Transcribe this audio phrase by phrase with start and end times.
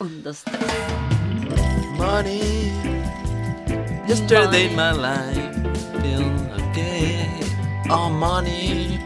[0.00, 0.60] Un, dos, tres.
[1.96, 2.70] Money.
[4.06, 5.52] Yesterday my life
[6.00, 6.22] feel
[6.70, 7.28] okay.
[7.90, 9.00] Oh, money.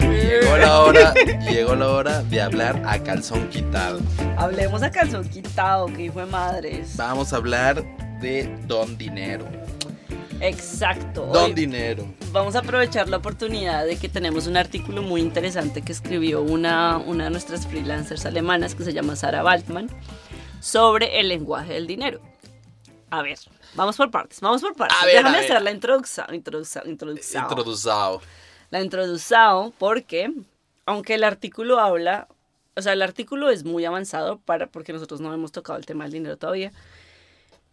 [0.00, 1.14] Llegó la hora,
[1.48, 4.00] llegó la hora de hablar a calzón quitado.
[4.36, 6.96] Hablemos a calzón quitado, que hijo de madres.
[6.96, 7.84] Vamos a hablar
[8.20, 9.46] de Don Dinero.
[10.40, 11.26] Exacto.
[11.26, 12.06] Don Hoy Dinero.
[12.32, 16.96] Vamos a aprovechar la oportunidad de que tenemos un artículo muy interesante que escribió una,
[16.98, 19.90] una de nuestras freelancers alemanas que se llama Sara Baltman
[20.60, 22.20] sobre el lenguaje del dinero.
[23.10, 23.38] A ver,
[23.74, 24.96] vamos por partes, vamos por partes.
[25.02, 25.50] A ver, Déjame a ver.
[25.50, 26.26] hacer la introducción.
[26.34, 26.88] Introducción.
[26.88, 28.20] Introducción.
[28.70, 30.32] La introducción porque,
[30.86, 32.28] aunque el artículo habla,
[32.76, 36.04] o sea, el artículo es muy avanzado para, porque nosotros no hemos tocado el tema
[36.04, 36.72] del dinero todavía,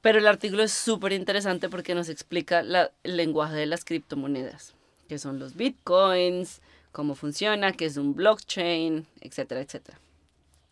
[0.08, 4.74] pero el artículo es súper interesante porque nos explica el lenguaje de las criptomonedas,
[5.10, 6.62] que son los bitcoins,
[6.94, 10.00] cómo funciona, qué es un blockchain, etcétera, etcétera.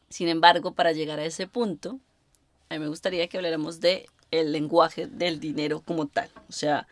[0.07, 1.99] Sin embargo, para llegar a ese punto,
[2.69, 6.29] a mí me gustaría que habláramos de el lenguaje del dinero como tal.
[6.47, 6.87] O sea,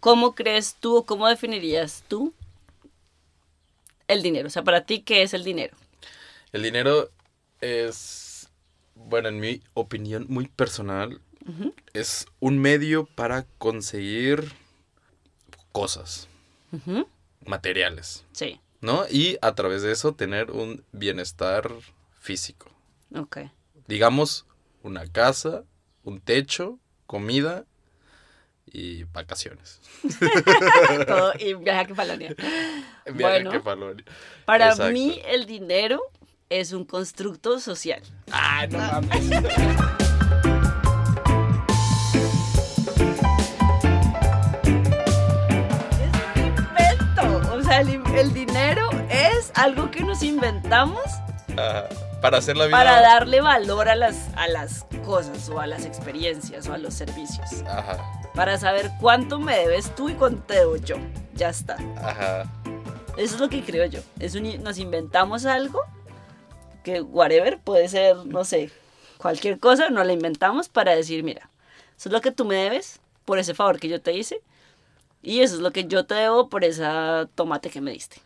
[0.00, 2.34] ¿cómo crees tú o cómo definirías tú
[4.08, 4.48] el dinero?
[4.48, 5.76] O sea, para ti, ¿qué es el dinero?
[6.50, 7.12] El dinero
[7.60, 8.48] es,
[8.96, 11.20] bueno, en mi opinión muy personal,
[11.92, 14.52] es un medio para conseguir
[15.72, 16.28] cosas
[17.44, 19.04] materiales, Sí, ¿no?
[19.10, 21.70] Y a través de eso tener un bienestar
[22.20, 22.70] físico.
[23.14, 23.38] ok.
[23.86, 24.46] Digamos,
[24.82, 25.62] una casa,
[26.02, 27.64] un techo, comida
[28.66, 29.80] y vacaciones.
[31.06, 32.34] Todo, y viaje a Kefalonia.
[32.34, 33.50] Viaje Bueno.
[33.50, 34.04] a Kefalonia.
[34.44, 34.92] Para Exacto.
[34.92, 36.00] mí, el dinero
[36.48, 38.02] es un constructo social.
[38.32, 39.96] ¡Ah, no mames!
[47.84, 51.00] sea, el, el dinero es algo que nos inventamos
[51.56, 51.88] Ajá.
[52.20, 52.76] Para hacer la vida...
[52.76, 56.94] para darle valor a las, a las cosas o a las experiencias o a los
[56.94, 57.62] servicios.
[57.68, 57.98] Ajá,
[58.34, 60.96] Para saber cuánto me debes tú y cuánto te debo yo.
[61.34, 61.76] Ya está.
[62.02, 62.44] ajá.
[63.16, 64.00] Eso es lo que creo yo.
[64.18, 65.80] Es un- nos inventamos algo
[66.84, 68.70] que, whatever, puede ser, no sé,
[69.18, 71.48] cualquier cosa, nos la inventamos para decir, mira,
[71.96, 74.40] eso es lo que tú me debes por ese favor que yo te hice
[75.26, 78.18] y eso es lo que yo te debo por esa tomate que me diste.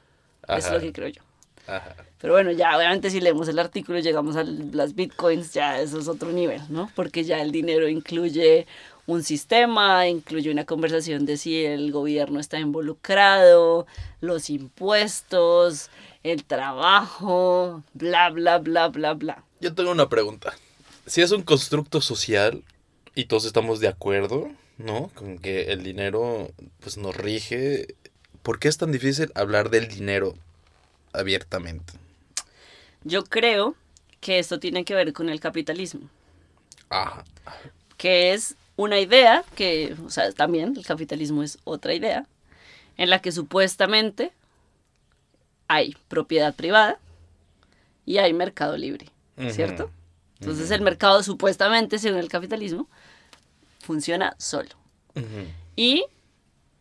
[0.46, 0.74] Eso es Ajá.
[0.74, 1.22] lo que creo yo.
[1.66, 1.96] Ajá.
[2.20, 5.98] Pero bueno, ya obviamente si leemos el artículo y llegamos a las bitcoins, ya eso
[5.98, 6.90] es otro nivel, ¿no?
[6.94, 8.66] Porque ya el dinero incluye
[9.06, 13.86] un sistema, incluye una conversación de si el gobierno está involucrado,
[14.20, 15.88] los impuestos,
[16.22, 19.42] el trabajo, bla, bla, bla, bla, bla.
[19.60, 20.52] Yo tengo una pregunta.
[21.06, 22.62] Si es un constructo social
[23.14, 24.50] y todos estamos de acuerdo,
[24.84, 25.10] ¿no?
[25.14, 27.94] Con que el dinero pues nos rige,
[28.42, 30.34] ¿por qué es tan difícil hablar del dinero
[31.12, 31.94] abiertamente?
[33.04, 33.74] Yo creo
[34.20, 36.08] que esto tiene que ver con el capitalismo.
[36.92, 37.24] Ajá.
[37.96, 42.26] que es una idea que, o sea, también el capitalismo es otra idea,
[42.96, 44.32] en la que supuestamente
[45.68, 46.98] hay propiedad privada
[48.06, 49.06] y hay mercado libre.
[49.50, 49.90] ¿cierto?
[50.40, 52.88] Entonces el mercado supuestamente, según el capitalismo,
[53.90, 54.70] funciona solo.
[55.74, 56.04] Y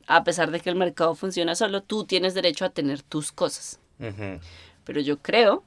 [0.06, 3.80] a pesar de que el mercado funciona solo, tú tienes derecho a tener tus cosas.
[4.84, 5.64] Pero yo creo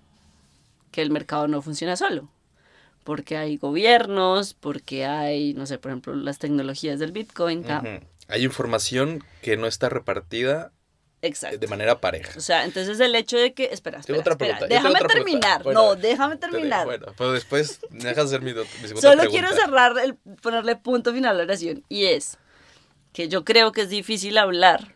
[0.92, 2.28] que el mercado no funciona solo.
[3.02, 7.64] Porque hay gobiernos, porque hay, no sé, por ejemplo, las tecnologías del Bitcoin.
[8.28, 10.70] Hay información que no está repartida
[11.22, 11.58] Exacto.
[11.58, 12.36] de manera pareja.
[12.36, 13.64] O sea, entonces el hecho de que.
[13.72, 14.02] Espera, espera.
[14.02, 15.24] Tengo otra espera, pregunta, Déjame otra pregunta.
[15.24, 15.62] terminar.
[15.62, 16.84] Bueno, no, déjame terminar.
[16.84, 19.30] Bueno, pero después me dejas hacer mi, mi segunda Solo pregunta.
[19.30, 21.84] quiero cerrar, el, ponerle punto final a la oración.
[21.88, 22.38] Y es
[23.12, 24.94] que yo creo que es difícil hablar.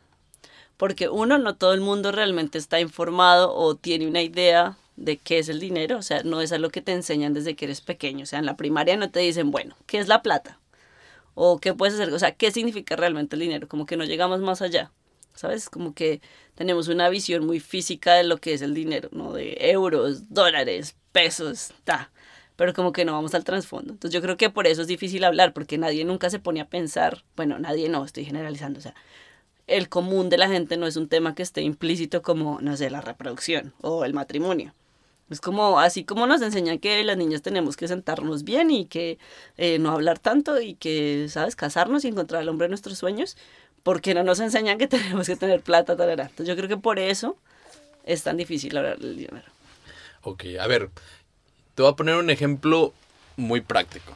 [0.76, 5.38] Porque uno, no todo el mundo realmente está informado o tiene una idea de qué
[5.38, 5.96] es el dinero.
[5.96, 8.24] O sea, no es algo que te enseñan desde que eres pequeño.
[8.24, 10.58] O sea, en la primaria no te dicen, bueno, ¿qué es la plata?
[11.34, 12.12] O qué puedes hacer.
[12.12, 13.68] O sea, ¿qué significa realmente el dinero?
[13.68, 14.90] Como que no llegamos más allá.
[15.36, 15.70] ¿Sabes?
[15.70, 16.20] Como que
[16.54, 19.32] tenemos una visión muy física de lo que es el dinero, ¿no?
[19.32, 22.10] De euros, dólares, pesos, ta.
[22.56, 23.92] Pero como que no vamos al trasfondo.
[23.92, 26.68] Entonces yo creo que por eso es difícil hablar, porque nadie nunca se pone a
[26.68, 28.94] pensar, bueno, nadie no, estoy generalizando, o sea,
[29.66, 32.90] el común de la gente no es un tema que esté implícito como, no sé,
[32.90, 34.74] la reproducción o el matrimonio.
[35.28, 39.18] Es como, así como nos enseñan que las niñas tenemos que sentarnos bien y que
[39.56, 43.36] eh, no hablar tanto y que, ¿sabes?, casarnos y encontrar al hombre de nuestros sueños,
[43.86, 46.98] porque no nos enseñan que tenemos que tener plata, tal, Entonces yo creo que por
[46.98, 47.36] eso
[48.02, 49.46] es tan difícil hablar del dinero.
[50.22, 50.90] Ok, a ver,
[51.76, 52.92] te voy a poner un ejemplo
[53.36, 54.12] muy práctico,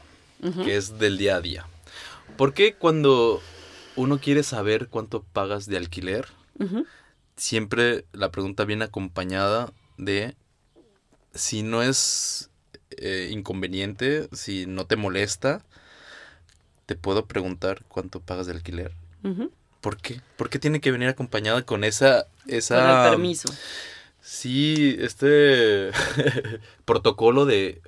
[0.65, 1.67] que es del día a día.
[2.37, 3.41] ¿Por qué cuando
[3.95, 6.27] uno quiere saber cuánto pagas de alquiler,
[7.37, 10.35] siempre la pregunta viene acompañada de
[11.33, 12.51] si no es
[12.91, 15.65] eh, inconveniente, si no te molesta,
[16.87, 18.97] te puedo preguntar cuánto pagas de alquiler.
[19.23, 19.53] Ujú.
[19.81, 20.21] ¿Por qué?
[20.37, 22.27] ¿Por qué tiene que venir acompañada con esa...
[22.47, 23.55] esa Con el permiso.
[24.21, 25.91] Sí, este
[26.85, 27.81] protocolo de...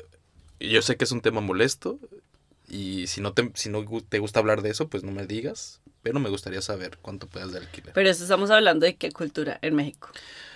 [0.60, 1.98] Yo sé que es un tema molesto
[2.68, 5.80] y si no, te, si no te gusta hablar de eso, pues no me digas,
[6.02, 7.92] pero me gustaría saber cuánto pagas de alquiler.
[7.92, 10.08] Pero eso estamos hablando de qué cultura en México.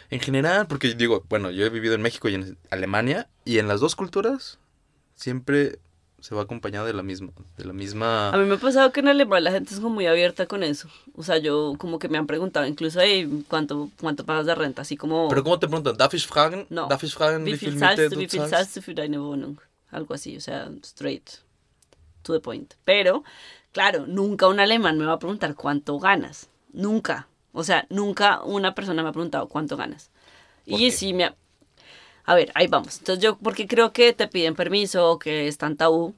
[0.08, 3.68] En general, porque digo, bueno, yo he vivido en México y en Alemania y en
[3.68, 4.58] las dos culturas
[5.16, 5.78] siempre
[6.20, 8.30] se va acompañado de la misma, de la misma...
[8.30, 10.62] A mí me ha pasado que en Alemania la gente es como muy abierta con
[10.62, 10.88] eso.
[11.14, 14.82] O sea, yo como que me han preguntado incluso, hey, ¿cuánto, cuánto pagas de renta?
[14.82, 15.28] Así como...
[15.28, 15.96] Pero ¿cómo te preguntan?
[15.96, 16.66] ¿Darf ich fragen?
[16.70, 16.88] No.
[16.88, 18.76] ¿Darf ich fragen, Wie viel zahlst du, wie viel zahlst?
[18.76, 19.58] du für deine Wohnung?
[19.90, 21.30] Algo así, o sea, straight
[22.22, 22.74] to the point.
[22.84, 23.22] Pero,
[23.72, 26.48] claro, nunca un alemán me va a preguntar cuánto ganas.
[26.72, 27.28] Nunca.
[27.52, 30.10] O sea, nunca una persona me ha preguntado cuánto ganas.
[30.68, 30.90] ¿Por Y qué?
[30.90, 31.34] sí me ha...
[32.26, 32.98] A ver, ahí vamos.
[32.98, 36.14] Entonces yo, porque creo que te piden permiso o que es tan tabú.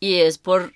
[0.00, 0.72] Y es por...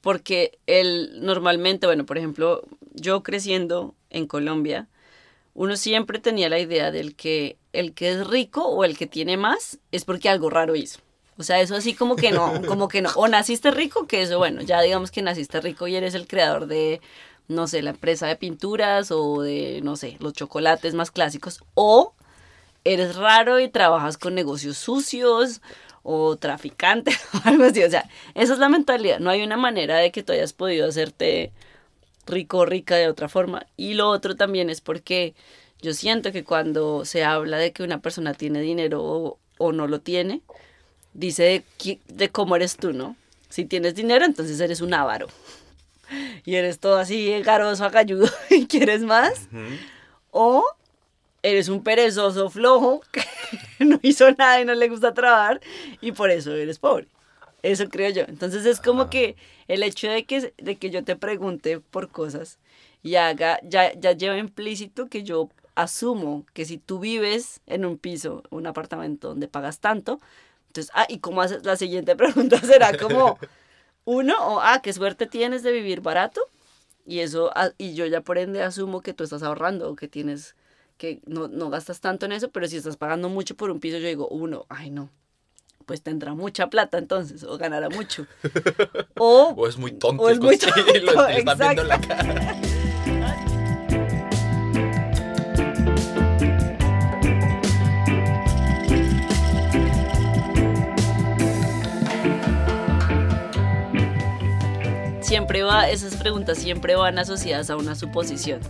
[0.00, 2.62] Porque él normalmente, bueno, por ejemplo,
[2.92, 4.86] yo creciendo en Colombia,
[5.54, 9.36] uno siempre tenía la idea del que el que es rico o el que tiene
[9.36, 11.00] más es porque algo raro hizo.
[11.36, 13.10] O sea, eso así como que no, como que no.
[13.16, 16.66] O naciste rico, que eso, bueno, ya digamos que naciste rico y eres el creador
[16.66, 17.00] de,
[17.48, 21.62] no sé, la empresa de pinturas o de, no sé, los chocolates más clásicos.
[21.74, 22.14] O
[22.84, 25.60] eres raro y trabajas con negocios sucios
[26.02, 27.82] o traficante o algo así.
[27.82, 29.18] O sea, esa es la mentalidad.
[29.18, 31.52] No hay una manera de que tú hayas podido hacerte
[32.26, 33.66] rico o rica de otra forma.
[33.76, 35.34] Y lo otro también es porque
[35.80, 39.86] yo siento que cuando se habla de que una persona tiene dinero o, o no
[39.86, 40.42] lo tiene,
[41.14, 41.64] dice
[42.08, 43.16] de, cómo eres tú, ¿no?
[43.48, 45.28] Si tienes dinero, entonces eres un avaro.
[46.44, 49.48] Y eres todo así garoso, agalludo y quieres más.
[50.30, 50.62] O
[51.44, 53.22] eres un perezoso flojo que
[53.84, 55.60] no hizo nada y no le gusta trabajar
[56.00, 57.06] y por eso eres pobre.
[57.62, 58.22] Eso creo yo.
[58.26, 59.10] Entonces es como Ajá.
[59.10, 59.36] que
[59.68, 62.58] el hecho de que, de que yo te pregunte por cosas
[63.02, 67.98] y haga, ya, ya lleva implícito que yo asumo que si tú vives en un
[67.98, 70.20] piso, un apartamento donde pagas tanto,
[70.68, 73.38] entonces, ah, y cómo haces, la siguiente pregunta será como,
[74.04, 76.40] uno, o, ah, qué suerte tienes de vivir barato,
[77.06, 80.08] y eso, ah, y yo ya por ende asumo que tú estás ahorrando o que
[80.08, 80.56] tienes,
[80.96, 83.98] que no, no gastas tanto en eso, pero si estás pagando mucho por un piso,
[83.98, 85.10] yo digo, uno, ay no,
[85.86, 88.26] pues tendrá mucha plata entonces, o ganará mucho.
[89.18, 90.22] O, O es muy tonto.
[90.22, 90.56] O es muy
[91.02, 92.56] lo- tonto, están viendo en la cara.
[105.20, 108.60] siempre va, esas preguntas siempre van asociadas a una suposición,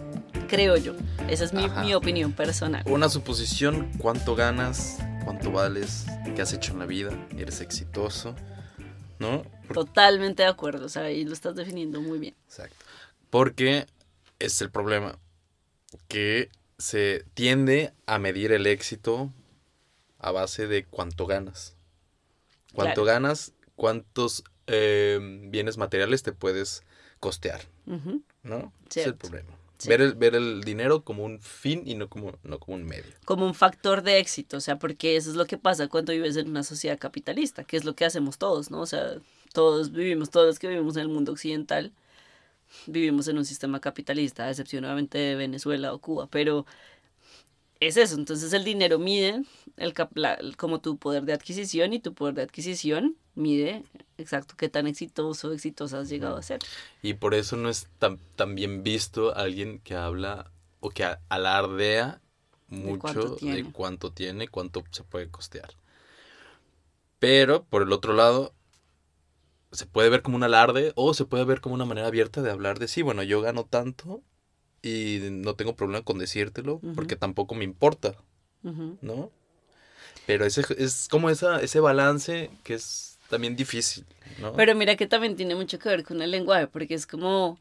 [0.55, 0.95] creo yo.
[1.29, 2.83] Esa es mi, mi opinión personal.
[2.87, 8.35] Una suposición, cuánto ganas, cuánto vales, qué has hecho en la vida, eres exitoso,
[9.19, 9.45] ¿no?
[9.73, 12.35] Totalmente de acuerdo, o sea, ahí lo estás definiendo muy bien.
[12.47, 12.77] Exacto.
[13.31, 13.87] Porque
[14.39, 15.19] es el problema,
[16.09, 19.31] que se tiende a medir el éxito
[20.19, 21.77] a base de cuánto ganas.
[22.73, 23.15] Cuánto Claro.
[23.23, 25.19] ganas, cuántos eh,
[25.51, 26.83] bienes materiales te puedes
[27.21, 27.61] costear.
[27.87, 28.73] ¿no?
[28.89, 29.29] Ese es el Cierto.
[29.29, 29.54] problema.
[29.79, 29.88] Sí.
[29.88, 33.12] Ver, el, ver el dinero como un fin y no como, no como un medio.
[33.25, 36.37] Como un factor de éxito, o sea, porque eso es lo que pasa cuando vives
[36.37, 38.81] en una sociedad capitalista, que es lo que hacemos todos, ¿no?
[38.81, 39.17] O sea,
[39.53, 41.93] todos vivimos, todos los que vivimos en el mundo occidental,
[42.87, 46.67] vivimos en un sistema capitalista, a excepción obviamente de Venezuela o Cuba, pero
[47.86, 49.43] es eso, entonces el dinero mide
[49.76, 53.84] el la- como tu poder de adquisición y tu poder de adquisición mide
[54.19, 56.60] exacto qué tan exitoso o exitosa has llegado a ser.
[57.03, 60.50] Y por eso no es tan, tan bien visto alguien que habla
[60.81, 62.20] o que alardea
[62.69, 65.74] mucho cuánto de cuánto tiene, cuánto se puede costear.
[67.19, 68.55] Pero, por el otro lado,
[69.72, 72.50] se puede ver como un alarde o se puede ver como una manera abierta de
[72.50, 74.22] hablar de sí, bueno, yo gano tanto
[74.84, 76.93] y no tengo problema con decírtelo Ujú.
[76.94, 78.14] porque tampoco me importa,
[78.62, 78.98] Ujú.
[79.00, 79.31] ¿no?
[80.26, 84.05] Pero ese es como esa, ese balance que es también difícil,
[84.41, 84.53] ¿no?
[84.53, 87.58] Pero mira que también tiene mucho que ver con el lenguaje, porque es como,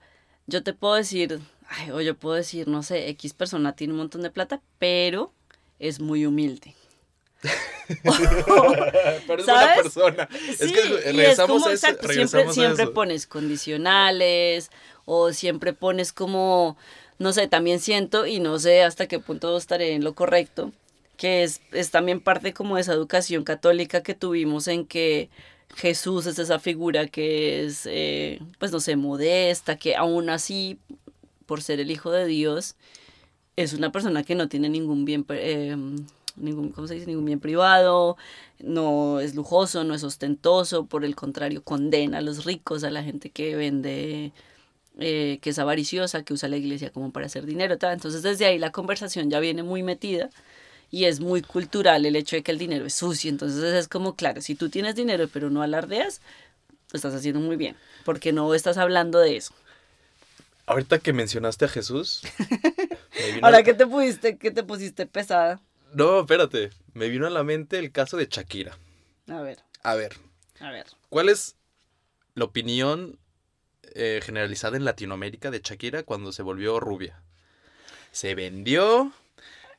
[0.48, 1.40] yo te puedo decir,
[1.70, 5.34] ay, o yo puedo decir, no sé, X persona tiene un montón de plata, pero
[5.80, 6.76] es muy humilde.
[9.28, 9.46] Pero es ¿sabes?
[9.46, 10.30] una persona.
[10.48, 11.88] es Sí, que y es regresamos como, a eso.
[11.88, 12.94] exacto, siempre, regresamos a siempre eso.
[12.94, 14.72] pones condicionales
[15.06, 16.78] o siempre pones como,
[17.24, 20.74] no sé, también siento y no sé hasta qué punto estaré en lo correcto,
[21.18, 25.30] que es, es también parte como de esa educación católica que tuvimos en que
[25.76, 30.78] Jesús es esa figura que es, eh, pues no sé, modesta, que aún así,
[31.46, 32.76] por ser el Hijo de Dios,
[33.56, 35.78] es una persona que no tiene ningún bien, eh,
[36.36, 37.08] ningún, ¿cómo se dice?
[37.08, 38.18] ningún bien privado,
[38.60, 43.02] no es lujoso, no es ostentoso, por el contrario, condena a los ricos, a la
[43.02, 44.34] gente que vende,
[45.00, 47.78] eh, que es avariciosa, que usa la iglesia como para hacer dinero.
[47.78, 47.94] Tal.
[47.94, 50.30] Entonces desde ahí la conversación ya viene muy metida
[50.92, 53.30] y es muy cultural el hecho de que el dinero es sucio.
[53.30, 56.22] Entonces es como, claro, si tú tienes dinero pero no alardeas,
[56.92, 59.56] lo estás haciendo muy bien, porque no estás hablando de eso.
[60.68, 62.22] Ahorita que mencionaste a Jesús.
[63.42, 65.60] Ahora que te pusiste, que te pusiste pesada.
[65.94, 66.70] No, espérate.
[66.94, 68.78] Me vino a la mente el caso de Shakira.
[69.28, 69.60] A ver.
[69.82, 70.14] A ver.
[70.60, 70.86] A ver.
[71.10, 71.56] ¿Cuál es
[72.36, 73.20] la opinión
[73.96, 77.22] eh, generalizada en Latinoamérica de Shakira cuando se volvió rubia?
[78.12, 79.12] Se vendió,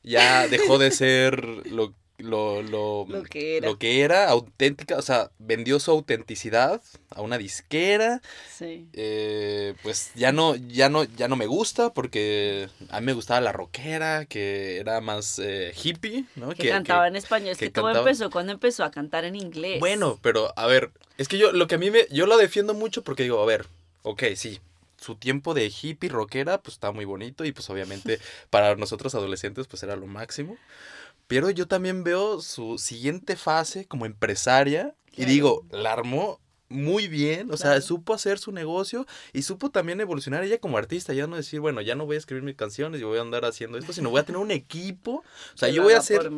[0.02, 2.62] ya dejó de ser lo lo,
[3.06, 3.66] lo, que era.
[3.66, 6.80] lo que era, auténtica, o sea, vendió su autenticidad
[7.10, 8.20] a una disquera.
[8.50, 8.88] Sí.
[8.92, 13.40] Eh, pues ya no, ya no, ya no me gusta porque a mí me gustaba
[13.40, 16.50] la rockera, que era más eh, hippie, ¿no?
[16.54, 17.50] Que, cantaba en español.
[17.50, 19.80] Es que, todo empezó cuando empezó a cantar en inglés.
[19.80, 22.74] Bueno, pero a ver, es que yo lo que a mí me, yo lo defiendo
[22.74, 23.66] mucho porque digo, a ver,
[24.04, 24.60] ok, sí,
[24.96, 28.20] su tiempo de hippie rockera pues está muy bonito y pues obviamente
[28.50, 30.56] para nosotros adolescentes pues era lo máximo.
[31.26, 37.50] Pero yo también veo su siguiente fase como empresaria y digo, la armó muy bien,
[37.50, 41.36] o sea, supo hacer su negocio y supo también evolucionar ella como artista, ya no
[41.36, 43.92] decir, bueno, ya no voy a escribir mis canciones y voy a andar haciendo esto,
[43.92, 46.30] sino voy a tener un equipo, o sea, yo voy a hacer...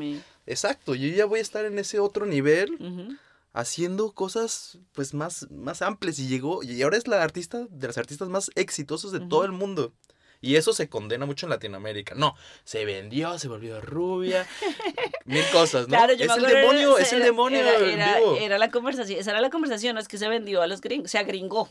[0.47, 3.19] Exacto, yo ya voy a estar en ese otro nivel.
[3.57, 7.97] Haciendo cosas pues más, más amplias y llegó y ahora es la artista de las
[7.97, 9.95] artistas más exitosos de todo el mundo.
[10.43, 12.15] Y eso se condena mucho en Latinoamérica.
[12.15, 14.47] No, se vendió, se volvió rubia,
[15.25, 15.97] mil cosas, ¿no?
[15.97, 17.61] Claro, yo es el demonio, es el demonio.
[17.61, 21.11] Era, era, la conversación, esa era la conversación, es que se vendió a los gringos,
[21.11, 21.71] se agringó.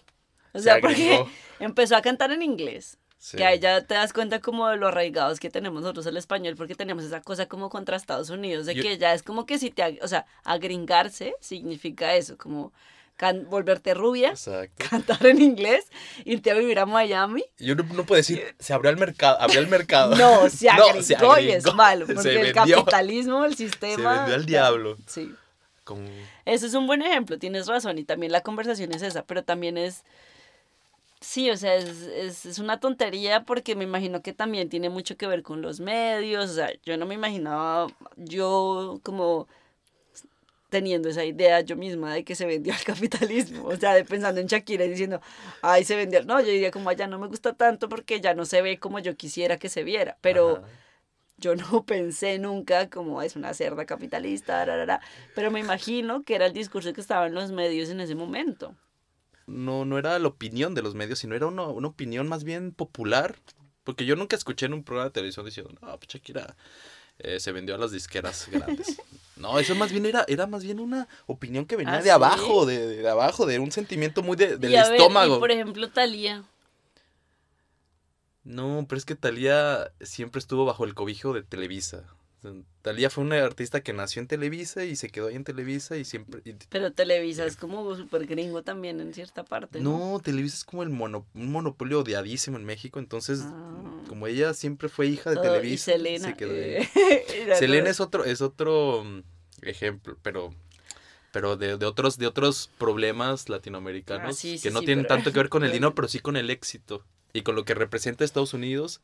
[0.54, 1.24] O sea, porque
[1.60, 2.98] empezó a cantar en inglés.
[3.32, 6.56] Que ahí ya te das cuenta como de lo arraigados que tenemos nosotros el español,
[6.56, 9.72] porque tenemos esa cosa como contra Estados Unidos, de que ya es como que si
[9.72, 12.72] te, o sea, agringarse significa eso, como
[13.48, 14.34] volverte rubia,
[14.78, 15.86] cantar en inglés,
[16.26, 17.44] irte a vivir a Miami.
[17.58, 20.16] Yo no, puedo decir, se abrió el mercado, abrió el mercado.
[20.16, 24.14] No, se agregó, y es malo, porque el capitalismo, el sistema...
[24.14, 24.98] Se vendió al diablo.
[25.08, 25.34] Sí.
[26.46, 29.78] Ese es un buen ejemplo, tienes razón, y también la conversación es esa, pero también
[29.78, 30.04] es...
[31.26, 35.26] Sí, o sea, es, es, una tontería porque me imagino que también tiene mucho que
[35.26, 39.48] ver con los medios, o sea, yo no me imaginaba, yo como
[40.70, 44.40] teniendo esa idea yo misma de que se vendió al capitalismo, o sea, de pensando
[44.40, 45.20] en Shakira y diciendo,
[45.64, 48.46] ay, se vendió, no, yo diría como, ya no me gusta tanto porque ya no
[48.46, 50.64] se ve como yo quisiera que se viera, pero
[51.38, 55.02] yo no pensé nunca como es una cerda capitalista,
[55.34, 58.76] pero me imagino que era el discurso que estaba en los medios en ese momento.
[59.48, 62.72] No, no era la opinión de los medios, sino era una, una opinión más bien
[62.72, 63.36] popular,
[63.84, 66.56] porque yo nunca escuché en un programa de televisión diciendo, no, pues Shakira
[67.20, 69.02] eh, se vendió a las disqueras grandes.
[69.38, 72.66] No, eso más bien era, era más bien una opinión que venía ¿Ah, de abajo,
[72.66, 75.40] de, abajo, de un sentimiento muy de, del estómago.
[75.40, 76.46] por ejemplo, Talía.
[78.46, 82.06] No, pero es que Talía siempre estuvo bajo el cobijo de Televisa.
[82.82, 86.06] Talía fue una artista que nació en Televisa y se quedó ahí en Televisa y
[86.06, 86.42] siempre...
[86.70, 89.80] Pero Televisa es como súper gringo también en cierta parte.
[89.80, 94.04] No, Televisa es como el mono, un monopolio odiadísimo en México, entonces ah.
[94.08, 96.88] como ella siempre fue hija de Televisa, Selena, se quedó ahí.
[97.58, 99.24] Selena es otro, es otro mm,
[99.64, 100.54] ejemplo, pero
[101.32, 105.66] pero de, otros de otros problemas latinoamericanos ah, que no tienen tanto que ver con
[105.66, 109.02] el dinero, pero sí con el éxito y con lo que representa Estados Unidos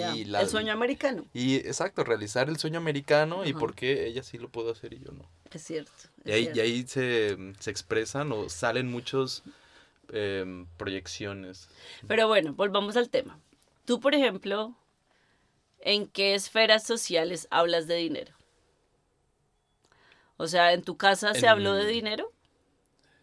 [0.00, 1.24] el sueño americano.
[1.32, 5.00] Y exacto, realizar el sueño americano y por qué ella sí lo pudo hacer y
[5.00, 5.28] yo no.
[5.50, 5.92] Es cierto.
[6.24, 7.32] y, ahí, y ahí se,
[7.66, 9.42] expresan o salen muchos
[10.12, 11.68] em, proyecciones.
[12.06, 13.38] Pero bueno, volvamos al tema.
[13.84, 14.74] Tú, por ejemplo,
[15.80, 18.32] ¿en qué esferas sociales hablas de dinero?
[20.36, 22.32] O sea, ¿en tu casa se habló de dinero?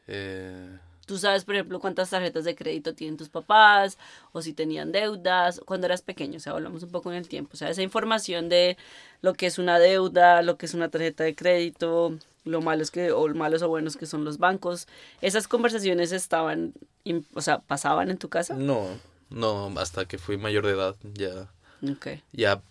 [0.07, 3.97] Eh, Tú sabes, por ejemplo, cuántas tarjetas de crédito tienen tus papás
[4.31, 7.49] o si tenían deudas cuando eras pequeño, o sea, hablamos un poco en el tiempo.
[7.53, 8.77] O sea, esa información de
[9.23, 12.13] lo que es una deuda, lo que es una tarjeta de crédito,
[12.45, 14.87] lo malos que, o malos o buenos que son los bancos,
[15.19, 16.73] esas conversaciones estaban,
[17.33, 18.53] o sea, pasaban en tu casa?
[18.53, 18.85] No,
[19.31, 21.49] no, hasta que fui mayor de edad ya.
[21.81, 22.21] Okay.
[22.33, 22.61] Ya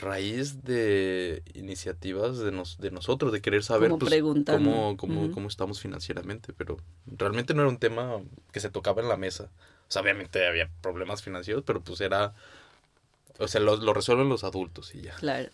[0.00, 5.80] raíz de iniciativas de, nos, de nosotros, de querer saber pues, cómo, cómo, cómo, estamos
[5.80, 8.20] financieramente, pero realmente no era un tema
[8.52, 9.50] que se tocaba en la mesa.
[9.88, 12.34] O sea, obviamente había problemas financieros, pero pues era,
[13.38, 15.14] o sea, lo, lo resuelven los adultos y ya.
[15.16, 15.50] Claro.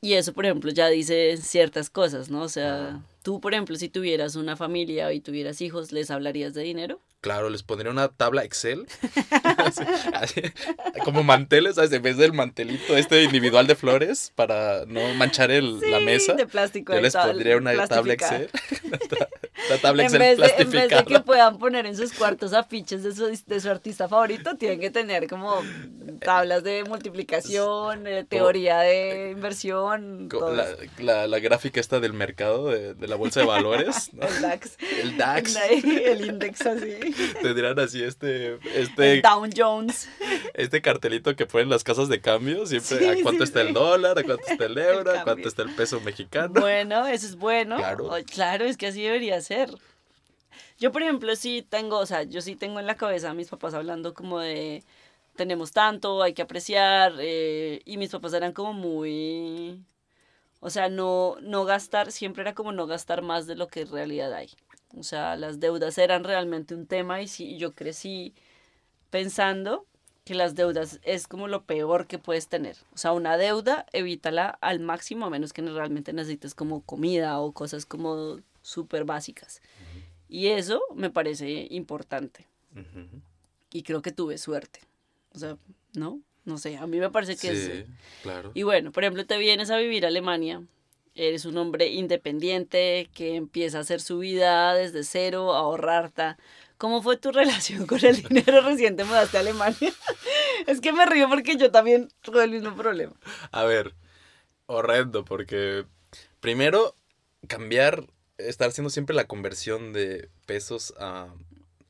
[0.00, 2.42] Y eso, por ejemplo, ya dice ciertas cosas, ¿no?
[2.42, 6.62] O sea, tú, por ejemplo, si tuvieras una familia y tuvieras hijos, ¿les hablarías de
[6.62, 7.00] dinero?
[7.26, 8.86] Claro, les pondría una tabla Excel.
[9.58, 9.82] Así,
[10.14, 10.42] así,
[11.02, 11.90] como manteles, ¿sabes?
[11.90, 16.34] En vez del mantelito este individual de flores para no manchar el, la Sí, mesa.
[16.34, 16.94] de plástico.
[16.94, 18.12] Yo les pondría una tabla.
[18.12, 18.48] Excel.
[19.80, 23.26] En vez, de, en vez de que puedan poner en sus cuartos afiches de su,
[23.46, 25.62] de su artista favorito, tienen que tener como
[26.20, 30.66] tablas de multiplicación, de teoría de inversión, Co- todo La,
[30.98, 34.10] la, la gráfica esta del mercado, de, de la bolsa de valores.
[34.14, 34.26] ¿no?
[34.26, 34.76] el DAX.
[35.02, 35.56] El DAX.
[35.84, 36.94] El index así.
[37.42, 40.08] Tendrían así este, este, El Dow Jones.
[40.54, 42.66] este cartelito que ponen las casas de cambio.
[42.66, 43.68] Siempre Sí, a cuánto sí, está sí.
[43.68, 46.60] el dólar, a cuánto está el euro, a cuánto está el peso mexicano.
[46.60, 47.76] Bueno, eso es bueno.
[47.78, 48.10] Claro.
[48.32, 49.45] Claro, es que así debería ser.
[50.78, 53.48] Yo, por ejemplo, sí tengo, o sea, yo sí tengo en la cabeza a mis
[53.48, 54.82] papás hablando como de
[55.36, 59.84] tenemos tanto, hay que apreciar, eh, y mis papás eran como muy,
[60.60, 63.90] o sea, no, no gastar, siempre era como no gastar más de lo que en
[63.90, 64.50] realidad hay.
[64.98, 68.34] O sea, las deudas eran realmente un tema y sí, yo crecí
[69.10, 69.86] pensando
[70.24, 72.76] que las deudas es como lo peor que puedes tener.
[72.94, 77.52] O sea, una deuda, evítala al máximo, a menos que realmente necesites como comida o
[77.52, 79.62] cosas como súper básicas.
[80.28, 82.46] Y eso me parece importante.
[83.70, 84.80] Y creo que tuve suerte.
[85.32, 85.56] O sea,
[85.94, 86.20] ¿no?
[86.44, 87.64] No sé, a mí me parece que es...
[87.64, 87.92] Sí,
[88.22, 88.52] claro.
[88.54, 90.62] Y bueno, por ejemplo, te vienes a vivir a Alemania,
[91.14, 96.10] eres un hombre independiente que empieza a hacer su vida desde cero, a ahorrar.
[96.10, 96.36] ta.
[96.78, 99.92] ¿Cómo fue tu relación con el dinero recién te mudaste a Alemania?
[100.66, 103.14] es que me río porque yo también tuve el mismo problema.
[103.50, 103.94] A ver,
[104.66, 105.84] horrendo, porque
[106.40, 106.94] primero
[107.48, 108.06] cambiar,
[108.38, 111.32] estar haciendo siempre la conversión de pesos a,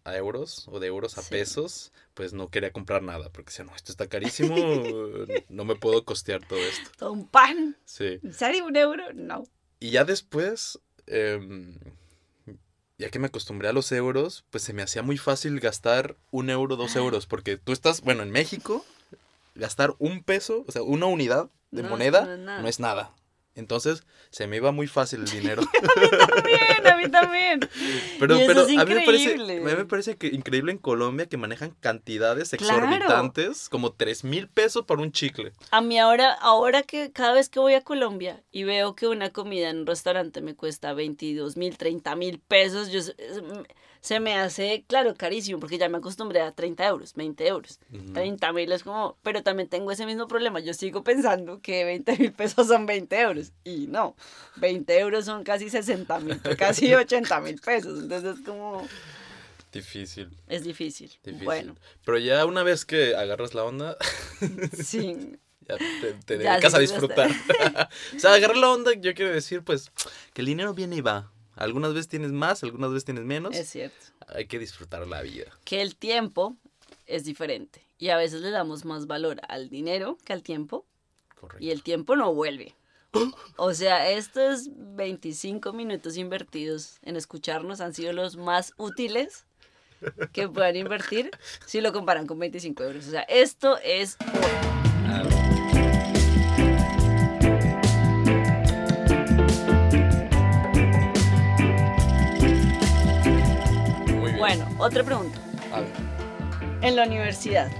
[0.04, 1.30] a euros o de euros a Sí.
[1.30, 4.54] pesos, pues no quería comprar nada, porque decía, no, esto está carísimo,
[5.48, 6.90] no me puedo costear todo esto.
[6.98, 7.76] Todo un pan.
[7.84, 8.18] Sí.
[8.22, 9.12] ¿En serio un euro?
[9.14, 9.44] No.
[9.80, 11.78] Y ya después, em,
[12.98, 16.48] ya que me acostumbré a los euros, pues se me hacía muy fácil gastar un
[16.50, 18.84] euro, dos euros, porque tú estás, bueno, en México,
[19.54, 22.62] gastar un peso, o sea, una unidad de No, moneda, no es nada.
[22.62, 23.14] no es nada.
[23.56, 25.62] Entonces, se me iba muy fácil el dinero.
[26.28, 27.60] También, a mí también.
[28.18, 29.56] Pero, Y eso pero es a mí me parece, increíble.
[29.56, 32.84] a mí me parece que increíble en Colombia que manejan cantidades Claro.
[32.84, 35.52] exorbitantes, como tres mil pesos por un chicle.
[35.70, 39.30] A mí ahora, ahora que cada vez que voy a Colombia y veo que una
[39.30, 43.00] comida en un restaurante me cuesta 22 mil, 30 mil pesos, yo,
[44.06, 47.80] se- me hace, claro, carísimo, porque ya me acostumbré a 30 euros, 20 euros.
[47.92, 48.12] Ujú.
[48.12, 50.60] 30 mil es como, pero también tengo ese mismo problema.
[50.60, 53.52] Yo sigo pensando que 20 mil pesos son 20 euros.
[53.64, 54.14] Y no,
[54.56, 58.00] 20 euros son casi 60 mil, casi 80 mil pesos.
[58.02, 58.86] Entonces es como,
[59.72, 61.08] Difícil, es difícil.
[61.22, 61.44] difícil.
[61.44, 63.96] Bueno, Pero ya una vez que agarras la onda,
[64.72, 65.36] sí.
[65.68, 67.28] ya te, te Ya, dedicas a disfrutar.
[68.16, 69.90] o sea, agarrar la onda, yo quiero decir, pues,
[70.32, 71.30] que el dinero viene y va.
[71.56, 73.56] Algunas veces tienes más, algunas veces tienes menos.
[73.56, 73.96] Es cierto.
[74.28, 75.46] Hay que disfrutar la vida.
[75.64, 76.56] que el tiempo
[77.06, 80.84] es diferente y a veces le damos más valor al dinero que al tiempo
[81.34, 81.64] Correcto.
[81.64, 82.74] y el tiempo no vuelve.
[83.56, 89.46] O sea, estos 25 minutos invertidos en escucharnos han sido los más útiles
[90.32, 91.30] que puedan invertir
[91.64, 93.06] si lo comparan con 25 euros.
[93.06, 94.18] O sea, esto es...
[104.78, 105.38] otra pregunta.
[105.72, 105.90] A ver.
[106.82, 107.70] En la universidad,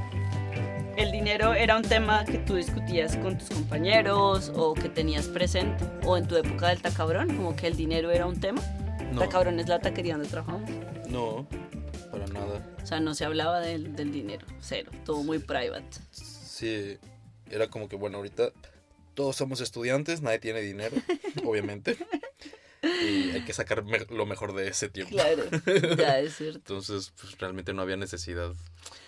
[0.97, 5.85] ¿el dinero era un tema que tú discutías con tus compañeros o que tenías presente?
[6.05, 8.63] ¿O en tu época del tacabrón, como que el dinero era un tema?
[9.13, 9.21] No.
[9.21, 10.71] Tacabrón es la taquería donde trabajamos.
[11.09, 11.47] No,
[12.11, 12.67] para nada.
[12.83, 15.99] O sea, no se hablaba del, del dinero, cero, todo muy private.
[16.11, 16.99] Sí,
[17.51, 18.51] era como que, bueno, ahorita
[19.15, 20.97] todos somos estudiantes, nadie tiene dinero,
[21.45, 21.97] obviamente.
[23.03, 25.13] Y hay que sacar me- lo mejor de ese tiempo.
[25.17, 25.45] Claro,
[25.97, 26.59] ya es cierto.
[26.59, 28.53] Entonces, pues realmente no había necesidad.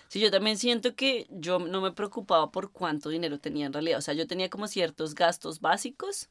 [0.09, 3.99] Sí, yo también siento que yo no me preocupaba por cuánto dinero tenía en realidad.
[3.99, 6.29] O sea, yo tenía como ciertos gastos básicos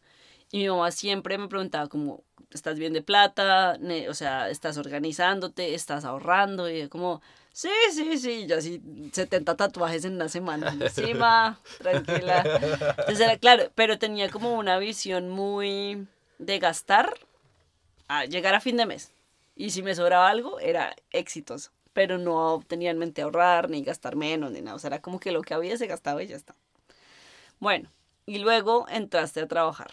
[0.52, 3.78] y mi mamá siempre me preguntaba como, ¿estás bien de plata?
[4.10, 5.76] O sea, ¿estás organizándote?
[5.76, 6.70] ¿Estás ahorrando?
[6.70, 8.48] Y yo como, sí, sí, sí.
[8.48, 8.82] Yo así
[9.12, 10.72] 70 tatuajes en una semana.
[10.80, 12.44] Encima, tranquila.
[12.98, 16.08] Entonces era claro, pero tenía como una visión muy
[16.40, 17.14] de gastar
[18.08, 19.12] a llegar a fin de mes.
[19.56, 21.72] Y si me sobraba algo, era exitoso.
[21.94, 24.76] Pero no tenía en mente ahorrar, ni gastar menos, ni nada.
[24.76, 26.56] O sea, era como que lo que había se gastaba y ya está.
[27.60, 27.90] Bueno,
[28.26, 29.92] y luego entraste a trabajar.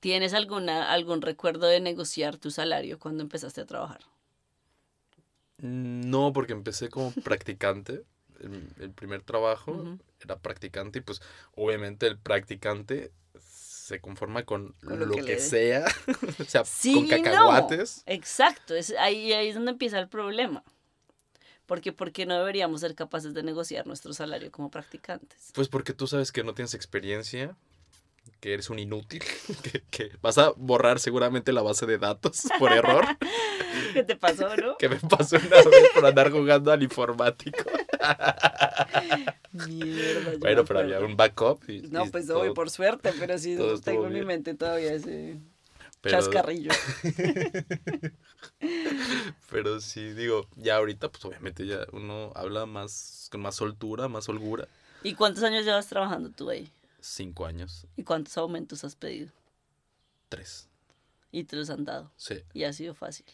[0.00, 4.00] ¿Tienes alguna, algún recuerdo de negociar tu salario cuando empezaste a trabajar?
[5.60, 8.04] No, porque empecé como practicante.
[8.40, 11.20] El, el primer trabajo era practicante y pues
[11.56, 13.10] obviamente el practicante
[13.88, 15.86] se conforma con, Con lo lo, que sea,
[16.40, 17.08] o sea, Sí, con no.
[17.08, 18.02] cacahuates.
[18.04, 20.62] Exacto, es, ahí, ahí es donde empieza el problema.
[21.64, 25.50] Porque, ¿por qué no deberíamos ser capaces de negociar nuestro salario como practicantes?
[25.54, 27.56] Pues porque tú sabes que no tienes experiencia,
[28.40, 29.22] que eres un inútil,
[29.62, 33.04] que, que vas a borrar seguramente la base de datos por error,
[33.92, 34.76] ¿Qué te pasó, no?
[34.76, 37.58] que me pasó una vez por andar jugando al informático.
[39.52, 40.32] Mierda.
[40.38, 41.68] Bueno, pero había un backup.
[41.68, 44.92] Y, No, y pues todo- obvio, por suerte, pero sí tengo en mi mente todavía
[44.92, 45.38] ese
[46.00, 46.70] pero- chascarrillo.
[49.50, 54.28] Pero sí, digo, ya ahorita, pues obviamente ya uno habla más, con más soltura, más
[54.28, 54.68] holgura.
[55.02, 56.70] ¿Y cuántos años llevas trabajando tú ahí?
[57.10, 59.32] Cinco años, ¿Y cuántos aumentos has pedido?
[60.28, 60.68] tres.
[61.32, 62.12] Y te los han dado.
[62.16, 63.24] Sí, Y ha sido fácil.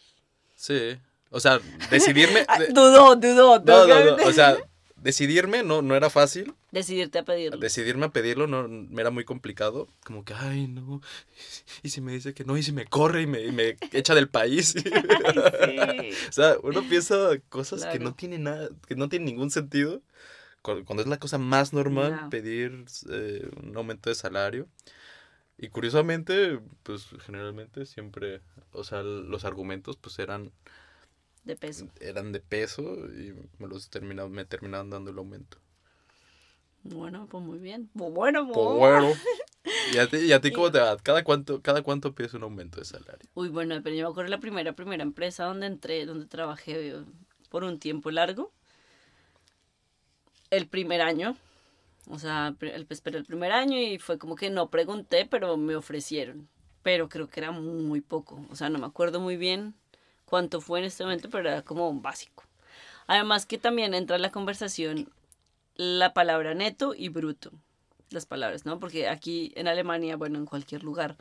[0.55, 0.97] sí.
[1.31, 1.59] O sea,
[1.89, 2.45] decidirme...
[2.47, 3.59] Ah, dudó, dudó.
[3.59, 4.55] no, no, que- no, o sea,
[4.95, 6.53] decidirme no, no era fácil.
[6.71, 7.57] Decidirte a pedirlo.
[7.59, 9.87] Decidirme a pedirlo no me era muy complicado.
[10.05, 11.01] Como que, ay, no.
[11.83, 14.15] Y si me dice que no, y si me corre y me, y me echa
[14.15, 14.75] del país.
[15.61, 16.17] Ay, sí.
[16.29, 17.15] O sea, uno piensa
[17.49, 18.03] cosas que Claro.
[18.05, 20.01] no tienen nada, que no tienen ningún sentido.
[20.65, 24.67] Cu- Cuando es la cosa más normal pedir eh, un aumento de salario.
[25.57, 28.41] Y curiosamente, pues generalmente siempre,
[28.73, 30.51] o sea, los argumentos pues eran,
[31.45, 31.87] De peso.
[32.01, 35.57] eran de peso y me los terminaban, me terminaban dando el aumento.
[36.83, 37.89] Bueno, pues muy bien.
[37.97, 38.67] Pues bueno, pues.
[38.77, 39.13] Bueno.
[39.93, 40.97] ¿Y a ti, y a ti cómo te va?
[40.97, 43.27] ¿Cada cuánto, ¿Cada cuánto pides un aumento de salario?
[43.33, 46.95] Uy, bueno, pero yo me acuerdo la primera, primera empresa donde entré, donde trabajé
[47.49, 48.51] por un tiempo largo.
[50.55, 51.35] El primer año,
[52.09, 52.55] o sea,
[52.89, 56.47] esperé el primer año y fue como que no pregunté, pero me ofrecieron.
[56.81, 59.73] Pero creo que era muy poco, o sea, no me acuerdo muy bien
[60.25, 62.43] cuánto fue en este momento, pero era como un básico.
[63.07, 65.09] Además que también entra en la conversación
[65.75, 67.51] la palabra neto y bruto,
[68.11, 68.79] las palabras, ¿no?
[68.79, 71.17] Porque aquí en Alemania, bueno, en cualquier lugar,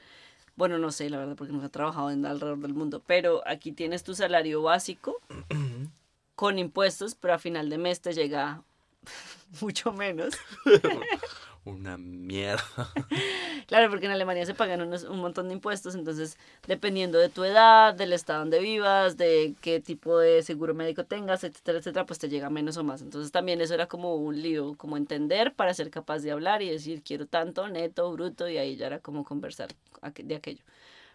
[0.54, 3.72] bueno, no sé, la verdad, porque nunca he trabajado en alrededor del mundo, pero aquí
[3.72, 5.20] tienes tu salario básico
[6.36, 8.62] con impuestos, pero a final de mes te llega
[9.60, 10.34] mucho menos.
[11.64, 12.62] Una mierda.
[13.66, 16.36] Claro, porque en Alemania se pagan unos- un montón de impuestos, entonces
[16.66, 21.44] dependiendo de tu edad, del estado donde vivas, de qué tipo de seguro médico tengas,
[21.44, 23.00] etcétera, etcétera, pues te llega menos o más.
[23.00, 26.68] Entonces también eso era como un lío, como entender para ser capaz de hablar y
[26.68, 29.68] decir quiero tanto, neto, bruto, y ahí ya era como conversar
[30.14, 30.62] de aquello.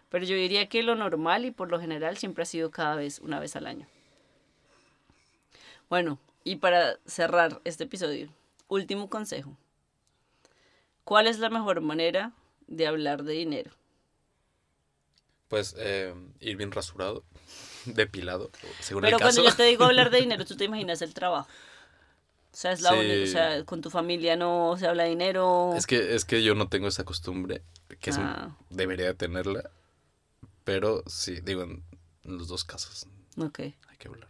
[0.08, 3.20] Pero yo diría que lo normal y por lo general siempre ha sido cada vez,
[3.20, 3.86] una vez al año.
[5.88, 8.28] Bueno, y para cerrar este episodio,
[8.68, 9.56] último consejo.
[11.04, 12.32] ¿Cuál es la mejor manera
[12.66, 13.70] de hablar de dinero?
[15.48, 17.24] Pues eh, ir bien rasurado,
[17.84, 18.50] depilado,
[18.80, 19.50] según Pero el cuando caso.
[19.50, 21.48] yo te digo hablar de dinero, tú te imaginas el trabajo.
[22.52, 22.96] O sea, es la Sí.
[22.98, 25.72] única, o sea, con tu familia no se habla de dinero.
[25.76, 27.62] Es que, es que yo no tengo esa costumbre,
[28.00, 28.56] que es un- Ah.
[28.70, 29.70] debería de tenerla,
[30.64, 31.84] pero sí, digo, en,
[32.24, 33.06] en los dos casos
[33.38, 33.60] Ok.
[33.60, 34.28] hay que hablar.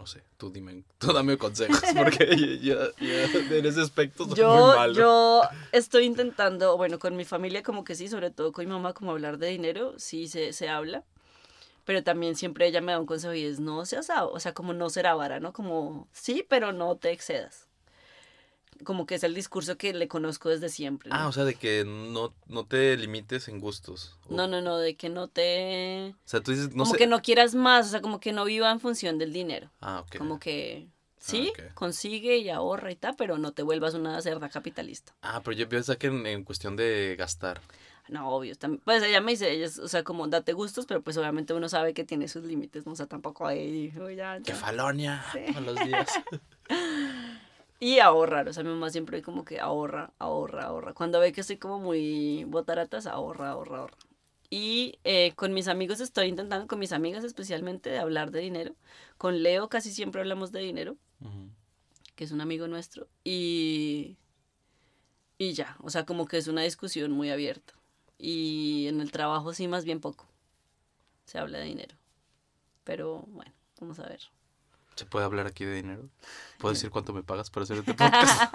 [0.00, 3.24] No sé, tú dime, tú dame consejos, porque ya, ya
[3.58, 4.94] en ese aspecto soy muy Yo, malo.
[4.94, 8.94] yo estoy intentando, bueno, con mi familia como que sí, sobre todo con mi mamá,
[8.94, 11.04] como hablar de dinero, sí se, se habla.
[11.84, 14.72] Pero también siempre ella me da un consejo y es no seas, o sea, como
[14.72, 15.52] no ser avara, ¿no?
[15.52, 17.68] Como sí, pero no te excedas.
[18.84, 21.10] Como que es el discurso que le conozco desde siempre.
[21.10, 21.16] ¿no?
[21.16, 24.16] Ah, o sea, de que no, no te limites en gustos.
[24.28, 26.14] O, No, no, no, de que no te...
[26.24, 26.98] O sea, tú dices, no como sé.
[26.98, 29.70] que no quieras más, o sea, como que no viva en función del dinero.
[29.80, 30.16] Ah, ok.
[30.16, 30.88] Como que
[31.18, 31.74] sí, ok.
[31.74, 35.14] consigue y ahorra y tal, pero no te vuelvas una cerda capitalista.
[35.22, 37.60] Ah, pero yo pienso que en, en cuestión de gastar.
[38.08, 38.54] No, obvio.
[38.56, 41.52] tam- Pues ella me dice, ella es, o sea, como date gustos, pero pues obviamente
[41.54, 42.92] uno sabe que tiene sus límites, ¿no?
[42.92, 45.22] O sea, tampoco ahí, uy, ya, ¡Qué falonia!
[45.54, 46.08] A los días.
[47.82, 50.92] Y ahorrar, o sea, mi mamá siempre como que ahorra, ahorra, ahorra.
[50.92, 53.96] Cuando ve que estoy como muy botaratas, ahorra, ahorra, ahorra.
[54.50, 58.74] Y eh, con mis amigos estoy intentando, con mis amigas especialmente, de hablar de dinero.
[59.16, 60.96] Con Leo casi siempre hablamos de dinero,
[62.16, 63.08] que es un amigo nuestro.
[63.24, 64.18] Y,
[65.38, 67.72] y ya, o sea, como que es una discusión muy abierta.
[68.18, 70.26] Y en el trabajo sí, más bien poco.
[71.24, 71.96] Se habla de dinero.
[72.84, 74.20] Pero bueno, vamos a ver.
[75.00, 76.10] ¿Se puede hablar aquí de dinero?
[76.58, 78.52] ¿Puedo decir cuánto me pagas para hacer este podcast?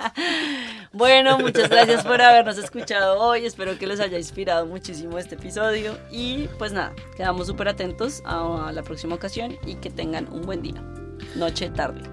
[0.94, 3.48] Bueno, muchas gracias por habernos escuchado hoy.
[3.48, 5.98] Espero que les haya inspirado muchísimo este episodio.
[6.12, 10.62] Y pues nada, quedamos súper atentos a la próxima ocasión y que tengan un buen
[10.62, 10.84] día.
[11.36, 12.04] Noche, tarde.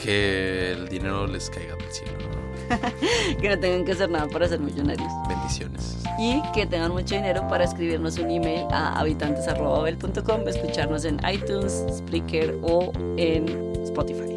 [0.00, 2.47] que el dinero les caiga del cielo.
[3.40, 5.10] Que no tengan que hacer nada para ser millonarios.
[5.28, 5.98] Bendiciones.
[6.18, 12.58] Y que tengan mucho dinero para escribirnos un email a habitantes.babel.com, escucharnos en iTunes, Spreaker
[12.62, 13.46] o en
[13.84, 14.34] Spotify.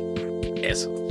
[0.61, 1.10] Eso.